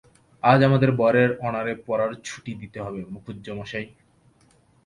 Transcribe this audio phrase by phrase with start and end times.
[0.43, 3.87] আজ আমাদের বরের অনারে পড়ার ছুটি দিতে হবে মুখুজ্যেমশায়।